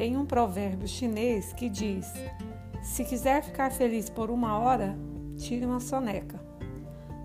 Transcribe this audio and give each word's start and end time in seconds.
Tem 0.00 0.16
um 0.16 0.24
provérbio 0.24 0.88
chinês 0.88 1.52
que 1.52 1.68
diz: 1.68 2.10
se 2.80 3.04
quiser 3.04 3.42
ficar 3.42 3.70
feliz 3.70 4.08
por 4.08 4.30
uma 4.30 4.58
hora, 4.58 4.96
tire 5.36 5.66
uma 5.66 5.78
soneca. 5.78 6.40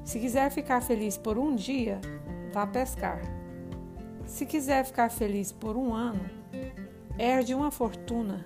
Se 0.04 0.20
quiser 0.20 0.52
ficar 0.52 0.82
feliz 0.82 1.18
por 1.18 1.38
um 1.38 1.56
dia, 1.56 2.02
vá 2.52 2.68
pescar. 2.68 3.22
Se 4.26 4.46
quiser 4.46 4.84
ficar 4.84 5.10
feliz 5.10 5.54
por 5.54 5.78
um 5.78 5.94
ano, 5.94 6.20
herde 7.18 7.56
uma 7.56 7.72
fortuna. 7.72 8.46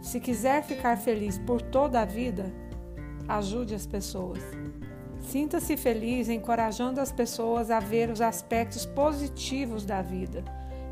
Se 0.00 0.18
quiser 0.18 0.62
ficar 0.62 0.96
feliz 0.96 1.36
por 1.36 1.60
toda 1.60 2.00
a 2.00 2.06
vida, 2.06 2.50
ajude 3.28 3.74
as 3.74 3.86
pessoas. 3.86 4.40
Sinta-se 5.20 5.76
feliz 5.76 6.30
encorajando 6.30 7.02
as 7.02 7.12
pessoas 7.12 7.70
a 7.70 7.80
ver 7.80 8.08
os 8.08 8.22
aspectos 8.22 8.86
positivos 8.86 9.84
da 9.84 10.00
vida. 10.00 10.42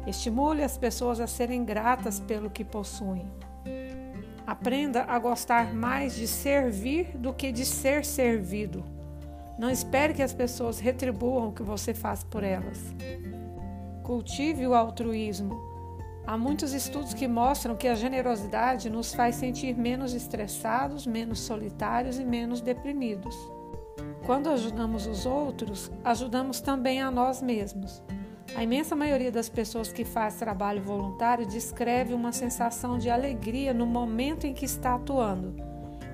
Estimule 0.07 0.63
as 0.63 0.77
pessoas 0.77 1.21
a 1.21 1.27
serem 1.27 1.65
gratas 1.65 2.19
pelo 2.19 2.51
que 2.51 2.65
possuem. 2.65 3.25
Aprenda 4.47 5.05
a 5.05 5.19
gostar 5.19 5.73
mais 5.73 6.15
de 6.15 6.27
servir 6.27 7.17
do 7.17 7.33
que 7.33 7.53
de 7.53 7.65
ser 7.65 8.05
servido. 8.05 8.85
Não 9.57 9.71
espere 9.71 10.15
que 10.15 10.23
as 10.23 10.33
pessoas 10.33 10.81
retribuam 10.81 11.49
o 11.49 11.53
que 11.53 11.63
você 11.63 11.95
faz 11.95 12.25
por 12.25 12.43
elas. 12.43 12.79
Cultive 14.03 14.67
o 14.67 14.75
altruísmo. 14.75 15.73
Há 16.27 16.37
muitos 16.37 16.73
estudos 16.73 17.15
que 17.15 17.29
mostram 17.29 17.77
que 17.77 17.87
a 17.87 17.95
generosidade 17.95 18.91
nos 18.91 19.15
faz 19.15 19.37
sentir 19.37 19.77
menos 19.77 20.15
estressados, 20.15 21.07
menos 21.07 21.41
solitários 21.41 22.19
e 22.19 22.25
menos 22.25 22.61
deprimidos. 22.61 23.37
Quando 24.25 24.51
ajudamos 24.51 25.07
os 25.07 25.27
outros, 25.27 25.91
ajudamos 26.05 26.61
também 26.61 27.01
a 27.01 27.11
nós 27.11 27.41
mesmos. 27.41 28.03
A 28.55 28.63
imensa 28.63 28.95
maioria 28.95 29.33
das 29.33 29.49
pessoas 29.49 29.91
que 29.91 30.05
faz 30.05 30.35
trabalho 30.37 30.83
voluntário 30.83 31.47
descreve 31.47 32.13
uma 32.13 32.33
sensação 32.33 32.99
de 32.99 33.09
alegria 33.09 33.73
no 33.73 33.87
momento 33.87 34.47
em 34.47 34.53
que 34.53 34.67
está 34.67 34.95
atuando 34.95 35.55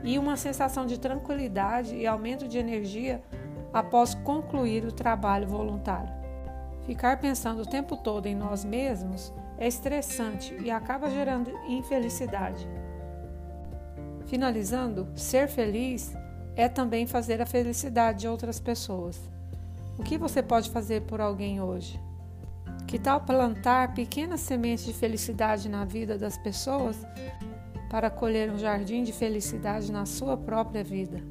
e 0.04 0.18
uma 0.18 0.36
sensação 0.36 0.86
de 0.86 1.00
tranquilidade 1.00 1.96
e 1.96 2.06
aumento 2.06 2.46
de 2.46 2.56
energia 2.56 3.20
após 3.72 4.14
concluir 4.14 4.84
o 4.84 4.92
trabalho 4.92 5.48
voluntário. 5.48 6.14
Ficar 6.86 7.18
pensando 7.20 7.62
o 7.62 7.66
tempo 7.66 7.96
todo 7.96 8.26
em 8.26 8.36
nós 8.36 8.64
mesmos 8.64 9.32
é 9.58 9.66
estressante 9.66 10.56
e 10.62 10.70
acaba 10.70 11.10
gerando 11.10 11.50
infelicidade. 11.66 12.66
Finalizando, 14.26 15.08
ser 15.16 15.48
feliz 15.48 16.14
é 16.54 16.68
também 16.68 17.06
fazer 17.06 17.42
a 17.42 17.46
felicidade 17.46 18.20
de 18.20 18.28
outras 18.28 18.60
pessoas. 18.60 19.20
O 19.98 20.02
que 20.04 20.16
você 20.16 20.42
pode 20.42 20.70
fazer 20.70 21.02
por 21.02 21.20
alguém 21.20 21.60
hoje? 21.60 22.07
Que 22.88 22.98
tal 22.98 23.20
plantar 23.20 23.92
pequenas 23.92 24.40
sementes 24.40 24.86
de 24.86 24.94
felicidade 24.94 25.68
na 25.68 25.84
vida 25.84 26.16
das 26.16 26.38
pessoas 26.38 26.96
para 27.90 28.08
colher 28.08 28.50
um 28.50 28.56
jardim 28.56 29.02
de 29.02 29.12
felicidade 29.12 29.92
na 29.92 30.06
sua 30.06 30.38
própria 30.38 30.82
vida? 30.82 31.22